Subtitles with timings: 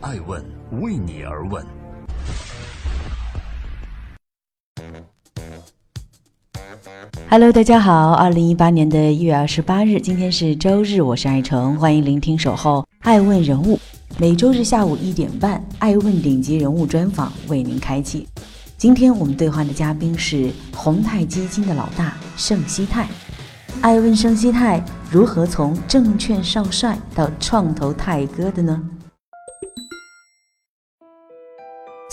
[0.00, 0.44] 爱问
[0.82, 1.64] 为你而问。
[7.30, 13.78] Hello，大家好，二零一八年的一月二十八日，今天是周日，我是爱成，欢迎聆听守候爱问人物。
[14.18, 18.28] 每周日下午一点半，爱问顶级人物专访为您开启。
[18.76, 23.08] 今天我们对话的嘉宾是宏泰基金的老大盛希泰。
[23.80, 28.82] 爱问盛希泰如何从证券少帅到创投泰哥的呢？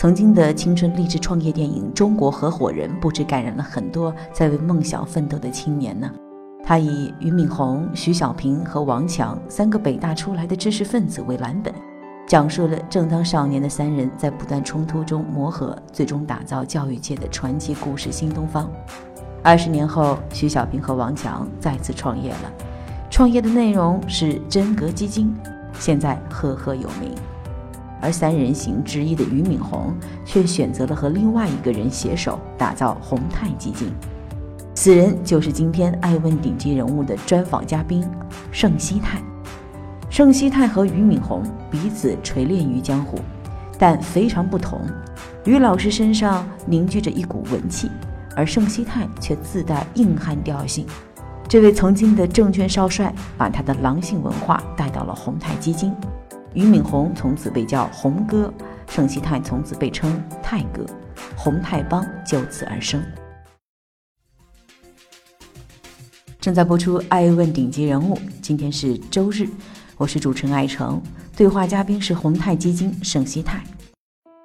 [0.04, 6.12] 曾经的青春励志创业电影《中国合伙人》不知感染了很多在为梦想奋斗的青年呢。
[6.62, 11.74] 他以俞敏洪、徐小平和王强三个北大出来的知识分子为蓝本，
[12.28, 18.70] 讲述了正当少年的三人在不断冲突中磨合，最终打造教育界的传奇故事新东方。
[19.42, 22.52] 二十年后，徐小平和王强再次创业了，
[23.10, 25.34] 创业的内容是真格基金，
[25.80, 27.16] 现在赫赫有名。
[28.04, 29.96] 而三人行之一的俞敏洪
[30.26, 33.90] 却选择了和另外一个人携手打造宏泰基金，
[34.76, 38.06] 此人就是今天爱问顶级人物的专访嘉宾
[38.52, 39.22] 盛希泰。
[40.10, 43.18] 盛希泰和俞敏洪彼此锤炼于江湖，
[43.80, 44.82] 但非常不同。
[45.46, 47.90] 俞老师身上凝聚着一股文气，
[48.36, 50.86] 而盛希泰却自带硬汉调性。
[51.48, 55.96] 这位曾经的证券少帅把他的狼性文化带到了宏泰基金。
[56.54, 58.54] 俞敏洪从此被叫洪哥，
[58.88, 60.86] 盛希泰从此被称泰哥，
[61.36, 63.04] 洪泰帮就此而生。
[66.40, 69.48] 正在播出《爱问顶级人物》，今天是周日，
[69.98, 71.02] 我是主持人艾成，
[71.36, 73.64] 对话嘉宾是洪泰基金盛希泰。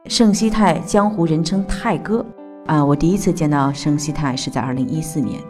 [0.06, 2.25] 盛希泰江湖人称泰哥
[2.67, 5.43] 啊，我第一次见到盛希泰是在二零一四年，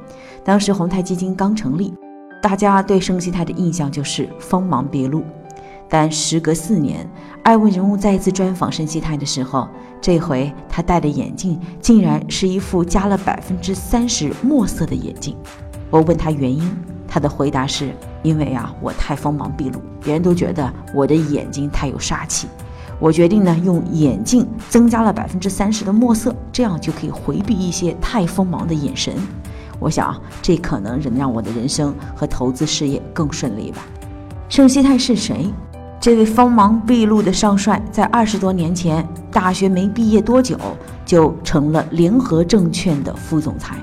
[0.45, 1.95] 当时宏泰基金刚成立，
[2.43, 5.23] 大家对盛希泰的印象就是锋芒毕露。
[5.89, 7.09] 但时隔四年，
[7.43, 9.67] 爱问人物再一次专访申希泰的时候，
[10.01, 15.35] 这回他戴的眼镜竟然是一副加了百分之三十墨色的眼镜。
[15.91, 16.71] 我问他原因，
[17.09, 22.47] 他的回答是：因为啊，我太锋芒毕露，别人都觉得我的眼睛太有杀气。
[23.01, 29.15] 我决定呢，用眼镜增加了百分之三十的墨色，这样就可以回避一些太锋芒的眼神。
[29.79, 33.87] 我想，这可能能让我的人生和投资事业更顺利吧。
[34.49, 35.49] 盛希泰是谁？
[36.01, 40.57] 这位锋芒毕露的少帅，在二十多年前大学没毕业多久，
[41.05, 43.75] 就成了联合证券的副总裁。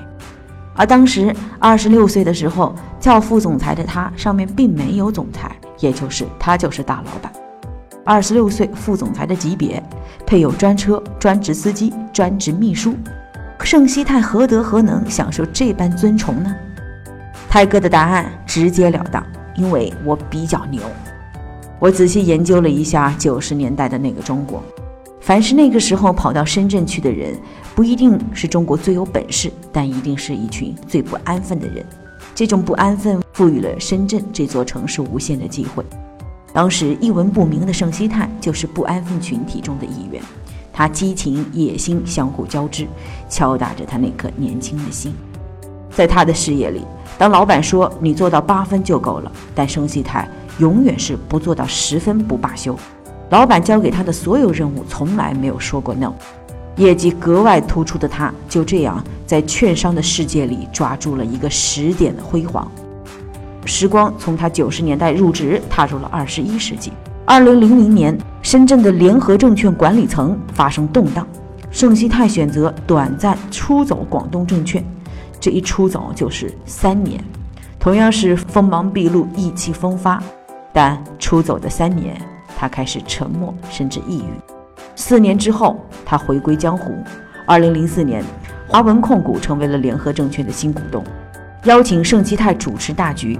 [0.74, 7.30] 而当时二十六岁的时候，叫副总裁的他，上面并没有总裁，也就是他就是大老板。
[8.02, 9.82] 二十六岁副总裁的级别，
[10.24, 12.94] 配有专车、专职司机、专职秘书。
[13.60, 16.54] 盛希泰何德何能享受这般尊崇呢？
[17.48, 19.22] 泰哥的答案直截了当，
[19.54, 20.80] 因为我比较牛。
[21.78, 24.62] 我仔细研究了一下九十年代的那个中国，
[25.20, 27.38] 凡是那个时候跑到深圳去的人，
[27.74, 31.84] 不一定是中国最有本事，但一定是一群最不安分的人。
[32.34, 35.84] 这种不安分赋予了深圳这座城市无限的机会。
[36.52, 40.22] 当时一文不名的盛希泰就是不安分群体中的一员，
[40.72, 42.86] 他激情野心相互交织，
[43.28, 45.14] 敲打着他那颗年轻的心。
[45.96, 46.84] 在他的视野里，
[47.16, 50.28] 当老板说你做到八分就够了，但盛希泰。
[50.58, 52.74] 永远是不做到十分不罢休，
[53.28, 56.14] 老板交给他的所有任务从来没有说过 no，
[56.76, 62.66] 业绩格外突出的他，就这样在券商的世界里抓住了一个时点的辉煌。
[63.66, 66.90] 时光从他九十年代入职，踏入了二十一世纪。
[67.26, 71.26] 二零零零年，深圳的联合证券管理层发生动荡，
[71.70, 74.82] 盛希泰选择短暂出走广东证券，
[75.46, 77.22] 这一出走就是三年，
[77.78, 80.20] 同样是锋芒毕露，意气风发。
[80.72, 82.20] 但出走的三年，
[82.58, 84.52] 他开始沉默，甚至抑郁。
[84.96, 86.92] 四年之后，他回归江湖。
[87.46, 88.24] 二零零四年，
[88.66, 91.04] 华文控股成为了联合证券的新股东，
[91.62, 93.38] 邀请盛希泰主持大局。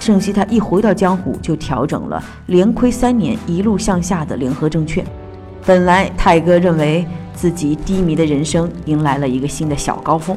[0.00, 5.06] 盛希泰一回到江湖，就调整了连亏三年、一路向下的联合证券。
[5.64, 10.36] 本来泰哥认为自己低迷的人生迎来了一个新的小高峰，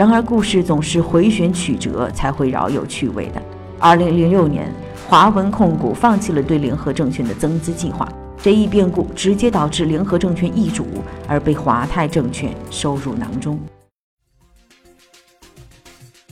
[0.00, 3.42] 然而故事总是回旋曲折，才会饶有趣味的。
[3.78, 4.72] 二零零六年。
[5.06, 8.10] 华文控股放弃了对联合证券的增资计划，
[8.42, 10.86] 这一变故直接导致联合证券易主，
[11.28, 13.60] 而被华泰证券收入囊中。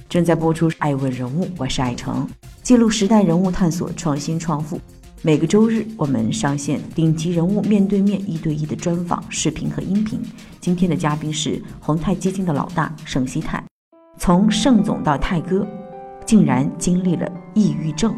[0.09, 2.27] 正在播出《爱问人物》，我是爱成，
[2.63, 4.81] 记录时代人物，探索创新创富。
[5.21, 10.21] 每个周日，我们上线顶级人物面对面一对一的专访视频和音频。
[10.61, 13.61] 今天的嘉宾是宏泰基金的老大盛希泰，
[14.17, 15.67] 从盛总到泰哥，
[16.25, 18.15] 竟然经历了抑郁症。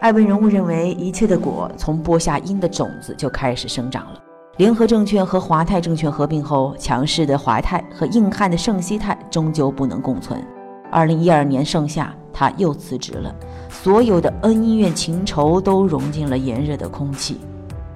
[0.00, 4.20] 艾问人物认为，一切的果从播下因的种子就开始生长了。
[4.56, 10.44] 联合证券和华泰证券合并后，强势的华泰和硬汉的盛熙泰终究不能共存。
[10.90, 13.34] 二零一二年盛夏，他又辞职了，
[13.68, 17.40] 所有的恩怨情仇都融进了炎热的空气。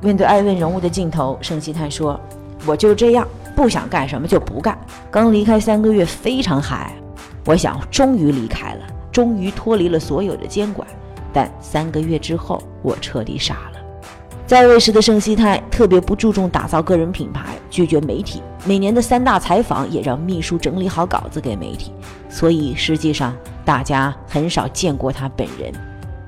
[0.01, 2.21] 面对爱问人物的镜头，盛熙泰说
[2.67, 3.27] ：“我就这样，
[3.57, 4.79] 不想干什么就不干。
[5.11, 6.95] 刚离开三个月，非常嗨。
[7.47, 10.87] 我想，终于离开了，终于脱离了所有的监管。”
[11.33, 13.81] 但三个月之后，我彻底傻了。
[14.47, 18.43] 在位时的盛熙泰特别不注重打造个人品牌，拒绝媒体。
[18.67, 21.93] 每年的三大采访也让秘书整理好稿子给媒体，
[22.35, 23.33] 所以实际上
[23.65, 25.73] 大家很少见过他本人。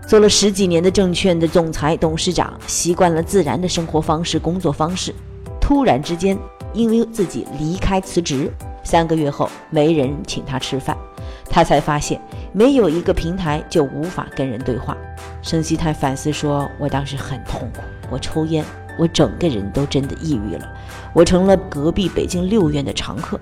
[0.06, 5.12] 做了十几年的证券的总裁、董事长，习惯了自然的生活方式、工作方式。
[5.60, 6.38] 突然之间，
[6.72, 8.48] 因为自己离开辞职，
[8.84, 10.96] 三个月后没人请他吃饭。
[11.50, 12.20] 他才发现，
[12.52, 14.96] 没有一个平台就无法跟人对话。
[15.42, 17.80] 盛希泰反思说：“我当时很痛苦，
[18.12, 18.64] 我抽烟，
[18.96, 20.68] 我整个人都真的抑郁了。
[21.12, 23.40] 我成了隔壁北京六院的常客。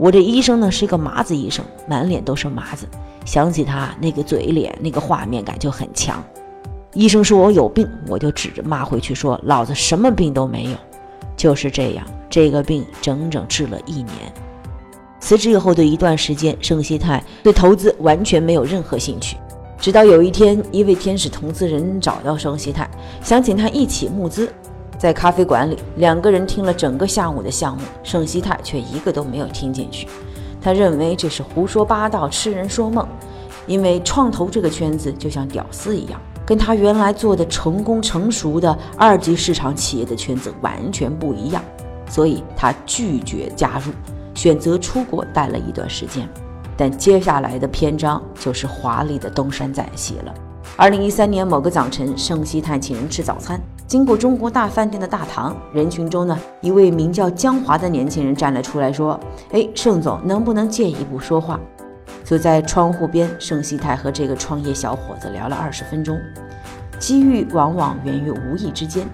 [0.00, 2.88] 我这医生呢是一个麻子医生，满脸都是麻子。
[3.26, 6.24] 想起他那个嘴脸，那个画面感就很强。
[6.94, 10.76] 医生说我有病，我就指着骂回去说：老子什么病都没有。
[11.36, 14.32] 就是这样，这个病整整治了一年。”
[15.20, 19.36] 辞职以后的一段时间，盛熙泰对投资完全没有任何兴趣。
[19.78, 22.88] 直到有一天，一位天使投资人找到盛熙泰，
[23.22, 24.50] 想请他一起募资。
[25.00, 30.06] 在咖啡馆里，两个人听了整个下午的项目，盛熙泰却一个都没有听进去。
[30.60, 33.08] 他认为这是胡说八道、痴人说梦，
[33.66, 41.64] 因为创投这个圈子就像屌丝一样，跟他原来做的成功成熟的二级市场企业的圈子完全不一样，
[42.06, 43.90] 所以他拒绝加入。
[44.34, 46.28] 选择出国待了一段时间，
[46.76, 50.34] 但接下来的篇章就是华丽的东山再起了。
[50.76, 53.58] 二零一三年某个早晨，盛熙泰请人吃早餐，
[53.90, 59.18] 经过中国大饭店的大堂，人群中呢，一位名叫江华的年轻人站了出来，说
[59.50, 61.58] ：“哎，盛总，能不能借一步说话？”
[62.22, 66.16] 坐在窗户边，盛熙泰和这个创业小伙子聊了二十分钟。
[67.00, 69.04] 机遇往往源于无意之间，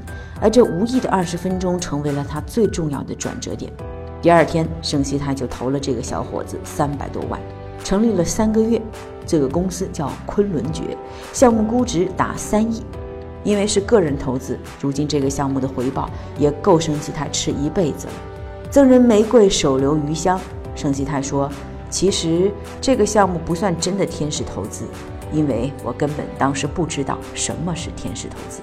[0.43, 3.73] 而这无意的二十分钟，成为了他最重要的转折点。
[4.21, 7.41] 第二天，盛熙泰就投了这个小伙子三百多万，
[7.83, 8.79] 成立了三个月，
[9.27, 10.95] 这个公司叫昆仑决，
[11.33, 12.85] 项目估值达三亿。
[13.47, 18.13] 因为是个人投资，如今这个项目的回报也够盛熙泰吃一辈子了。
[18.69, 20.39] 赠人玫瑰，手留余香。
[20.75, 21.49] 盛熙泰说
[21.89, 22.51] ：“其实
[22.81, 24.85] 这个项目不算真的天使投资，
[25.33, 28.61] 因为我根本当时不知道什么是天使投资。”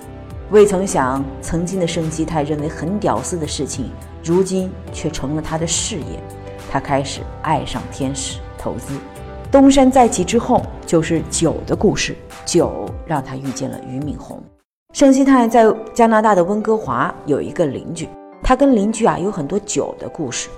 [0.51, 3.89] 未曾想，曾经的盛熙泰认为很屌丝的事情，
[4.21, 6.21] 如今却成了他的事业。
[6.69, 8.93] 他开始爱上天使投资。
[9.49, 12.15] 东山再起之后，就是酒的故事。
[12.45, 14.43] 酒让他遇见了俞敏洪。
[14.93, 18.07] 盛熙泰在加拿大的温哥华有一个邻居，
[18.43, 20.49] 他跟邻居啊有很多酒的故事。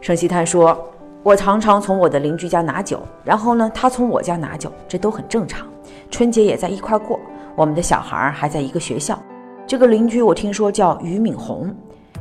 [0.00, 0.78] 盛熙泰说
[1.24, 5.66] ：“我常常从我的邻居家拿酒，然后呢，他从我家拿酒，这都很正常。
[6.08, 7.18] 春节也在一块过，
[7.56, 9.20] 我们的小孩还在一个学校。”
[9.66, 11.74] 这个邻居我听说叫俞敏洪，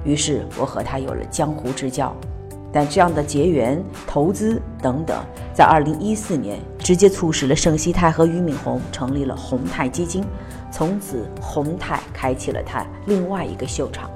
[0.04, 2.12] 于是我和他有了江湖之交。
[2.72, 5.18] 但这样的结缘、投资等等，
[5.54, 10.24] 在二零一四年直接促使了盛熙泰和俞敏洪成立了宏泰基金，
[10.72, 14.10] 从此宏泰开启了他另外一个秀场。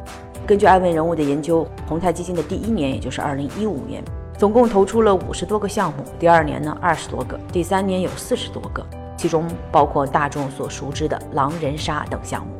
[0.45, 4.03] 根据艾问人物的研究，宏泰基金的第一年，也就是二零一五年，
[4.37, 8.85] 总共投出了五十多个项目；第二年呢，二十多个；第三年有四十多个，
[9.15, 12.51] 其中包括大众所熟知的狼人杀等项目。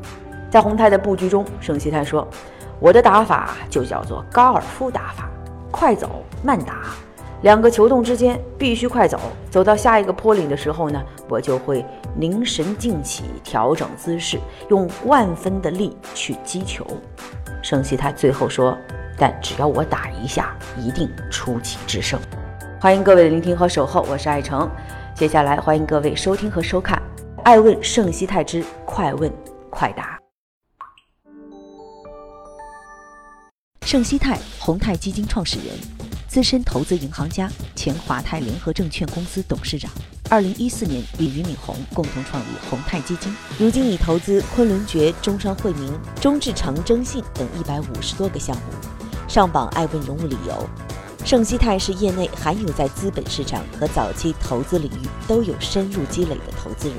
[0.50, 2.25] 在宏泰的布局中，盛希泰说
[2.79, 5.29] ：“我的打法就叫做高尔夫打法，
[5.70, 6.86] 快走慢打，
[7.43, 9.19] 两个球洞之间必须快走。
[9.51, 11.85] 走到下一个坡岭的时候呢，我就会
[12.15, 16.88] 凝神静气，调整姿势，用万分的力去击球。”
[17.62, 18.77] 盛熙泰最后说
[19.19, 22.17] ：“但只要我打一下，一定出奇制胜。”
[22.79, 24.69] 欢迎各位的聆听和守候，我是爱成。
[25.13, 26.97] 接下来欢迎各位收听和收看
[27.43, 29.29] 《爱问盛熙泰之快问
[29.69, 30.17] 快答》。
[33.85, 35.77] 盛熙泰，宏泰基金创始人，
[36.34, 39.92] 资深投资银行家，前华泰联合证券公司董事长。
[40.32, 48.63] 二零一四年与俞敏洪共同创立宏泰基金，如今已投资昆仑决、中商惠民、中智诚征信等一百五十多个项目。
[49.28, 50.68] 上榜爱问人物理由：
[51.24, 56.98] 盛熙泰是业内罕有在资本市场和早期投资领域都有深入积累的投资人。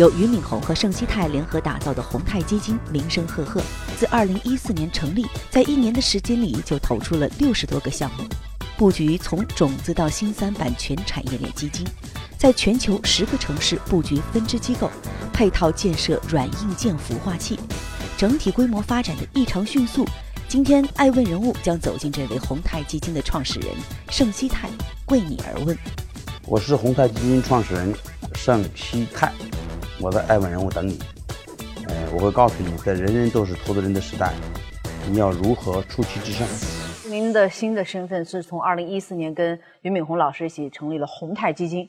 [0.00, 3.60] 由俞敏洪和盛熙泰联合打造的宏泰基金名声赫赫。
[3.98, 8.24] 自2014年成立，在一年的时间里就投出了六十多个项目，
[8.78, 11.86] 布局从种子到新三板全产业链基金，
[12.38, 14.90] 在全球十个城市布局分支机构，
[15.34, 17.60] 配套建设软硬件孵化器，
[18.16, 20.08] 整体规模发展的异常迅速。
[20.48, 23.68] 今天，爱问人物将走进这位宏泰基金的创始人
[24.08, 24.70] 盛希泰，
[25.08, 25.76] 为你而问。
[26.46, 27.94] 我是宏泰基金创始人
[28.34, 29.30] 盛希泰，
[30.02, 30.98] 我的爱问人物等你。
[31.88, 34.32] 呃，我会告诉你，在人人都是投资人的时代，
[35.10, 36.46] 你要如何出奇制胜。
[37.10, 41.86] 您的新的身份是从二零一四年跟俞敏洪老师一起成立了宏泰基金，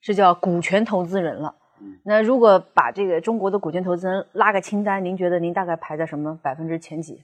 [0.00, 1.54] 是叫股权投资人了。
[2.02, 7.22] 那如果把这个中国的股权投资人拉个清单，您觉得您大概排在什么百分之前几？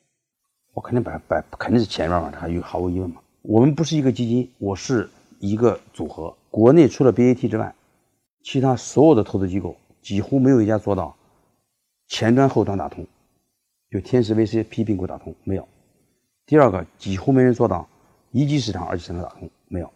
[0.73, 3.17] 我肯定百百肯定是前面嘛，还有毫无疑问嘛。
[3.43, 5.09] 我们不是一个基金，我是
[5.41, 6.33] 一个组合。
[6.49, 7.75] 国内除了 BAT 之外，
[8.45, 9.77] 其他所有的投资机构
[10.09, 11.15] 几乎没有一家做到
[12.07, 13.07] 前端后端打通，
[13.91, 15.69] 就天使 VC、P 并购打通没有。
[16.47, 17.87] 第二个，几乎没人做到
[18.31, 19.93] 一级市场、二级市场打通没有。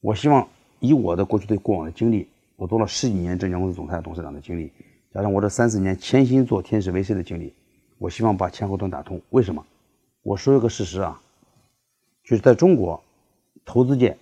[0.00, 0.48] 我希望
[0.80, 2.26] 以我的过去对过往的经历，
[2.56, 4.72] 我做了十几年证券公司总裁、董事长的经历，
[5.12, 7.52] 加上我这三四年潜心做天使 VC 的经历，
[7.98, 9.20] 我希望把前后端打通。
[9.28, 9.62] 为什么？
[10.22, 11.20] 我说一个事实啊，
[12.24, 13.04] 就是在中国
[13.66, 14.16] 投资界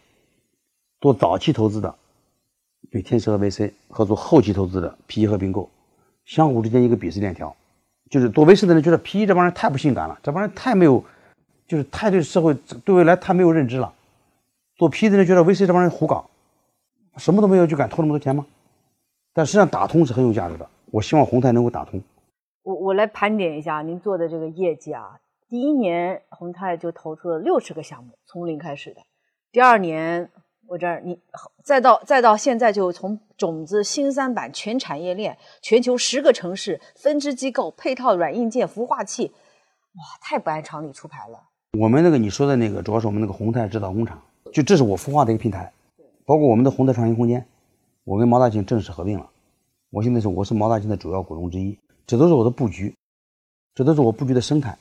[1.00, 1.94] 做早期投资的，
[2.90, 5.68] 对天使和 VC 合作后期投资的 PE 和并购，
[6.24, 7.54] 相互之间一个鄙视链条，
[8.10, 11.04] 就是做 VC 的人觉得 PE 这帮人太不性感了，这帮人太没有，
[11.66, 12.52] 就是太对社会
[12.84, 13.92] 对未来太没有认知了。
[14.76, 16.28] 做 PE 的人觉得 VC 这帮人胡搞，
[17.16, 18.44] 什么都没有就敢投那么多钱吗？
[19.32, 20.68] 但实际上打通是很有价值的。
[20.90, 22.02] 我希望宏泰能够打通。
[22.62, 25.20] 我我来盘点一下您做的这个业绩啊。
[25.48, 29.00] 第一年，宏泰就投出了六十个项目，从零开始的。
[29.52, 30.30] 第二年，
[30.70, 31.18] 我这儿你
[31.64, 39.32] 再到再到现在，就从种子新三板全产业链，全球十个城市分支机构配套软硬件孵化器，
[39.96, 41.42] 哇，太不按常理出牌了。
[41.76, 44.22] 我们那个你说的那个，主要是我们那个宏泰制造工厂，
[44.52, 45.72] 就这是我孵化的一个平台，
[46.24, 47.44] 包括我们的宏泰创新空间，
[48.04, 49.28] 我跟毛大庆正式合并了。
[49.90, 52.94] 我现在是我是毛大庆的主要股东之一，这都是我的布局，
[53.74, 54.78] 这都是我布局的生态。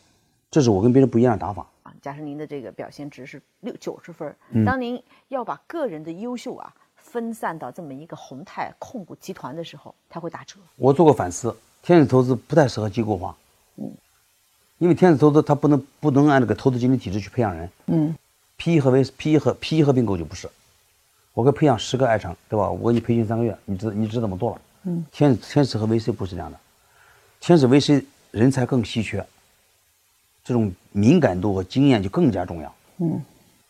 [0.52, 1.66] 这是我跟别人不一样的打法！
[2.02, 4.34] 假设您的这个表现值是六九十分，
[4.66, 10.58] 当您要把个人的优秀啊分散到这么一个宏泰控股集团的时候，它会打折。
[10.76, 13.36] 我做过反思，天使投资不太适合机构化，
[13.78, 13.92] 嗯，
[14.78, 18.16] 因为天使投资它不能不能按这个投资经理体制去培养人，嗯
[18.58, 20.50] ，PE 和 V PE 和 PE 和并购就不是，
[21.34, 22.70] 我可以培养十个爱成，对吧？
[22.70, 24.62] 我给你培训三个月，你知你知怎么做了？
[24.84, 26.60] 嗯，天天使和 VC 不是这样的，
[27.40, 29.26] 天使 VC 人才更稀缺。
[30.42, 32.76] 这种敏感度和经验就更加重要。
[32.98, 33.24] 嗯，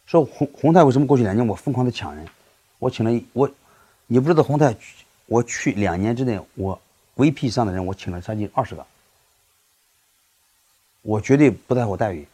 [0.05, 2.27] 说红红泰为什么过去两年我疯狂的抢人？
[2.79, 3.49] 我请了我，
[4.07, 4.75] 你不知道红泰，
[5.25, 6.79] 我去两年之内，我
[7.17, 8.85] VP 以上的人我请了将近二十个。
[11.01, 12.27] 我绝对不在乎待遇，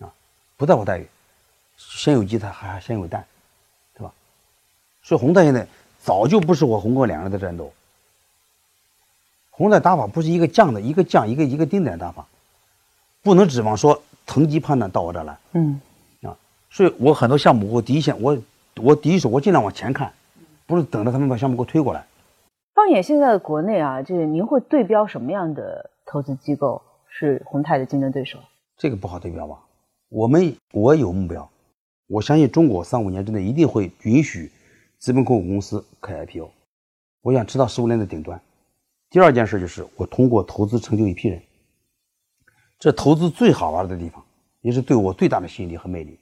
[0.00, 0.12] 啊，
[0.56, 1.06] 不在乎待遇，
[1.76, 3.24] 先有鸡才还先有蛋，
[3.94, 4.12] 对吧？
[5.02, 5.66] 所以红泰现在
[6.02, 7.72] 早就不是我红哥两个人的战斗。
[9.50, 12.26] 红泰打法不是一个将的一个将一个一个丁点打法。
[13.26, 15.80] 不能指望说层级判断到我这儿来，嗯，
[16.22, 16.38] 啊，
[16.70, 18.38] 所以我很多项目我第一线我
[18.76, 20.12] 我第一手我尽量往前看，
[20.64, 22.06] 不是等着他们把项目给我推过来。
[22.72, 28.38] 放眼现在的国内啊，就是您会对标什么样的投资机构是宏泰的竞争对手？
[28.76, 29.58] 这个不好对标吧？
[30.08, 31.50] 我们我有目标，
[32.06, 34.52] 我相信中国三五年之内一定会允许
[35.00, 36.48] 资本控股公司开 IPO，
[37.22, 38.40] 我想吃到食物链的顶端。
[39.10, 41.42] 第二件事就是我通过投资成就一批人。
[42.78, 44.22] 这投资最好玩的地方，
[44.60, 46.18] 也是对我最大的吸引力和魅力。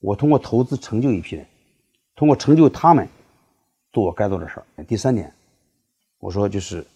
[0.00, 1.44] 我通过投资成就一批人，
[2.14, 3.08] 通过成就他们，
[3.92, 4.84] 做我该做的事儿。
[4.84, 5.32] 第三点，
[6.20, 6.86] 我说就是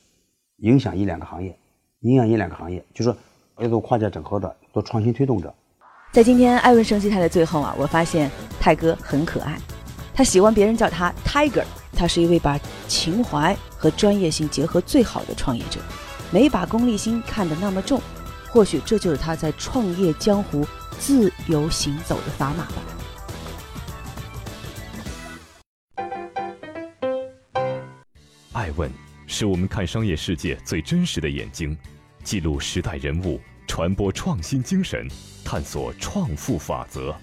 [0.59, 1.57] 影响一两个行业，
[2.01, 3.17] 影响一两个行业，就说
[3.59, 5.53] 要做跨界整合的，做创新推动者。
[6.13, 9.59] 在今天艾文生息泰的最后啊，我发现泰哥很可爱，
[10.15, 15.81] 他喜欢别人叫他 Tiger，他是一位把情怀和专业性结合最好的创业者，
[16.33, 18.01] 没把功利心看得那么重。
[18.53, 20.67] 或许这就是他在创业江湖
[20.99, 22.83] 自由行走的砝码吧。
[28.53, 28.91] 爱问
[29.27, 31.79] 是我们看商业世界最真实的眼睛，
[32.25, 35.09] 记录时代人物，传播创新精神，
[35.45, 37.15] 探索创富法则。